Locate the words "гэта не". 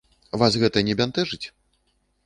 0.63-0.97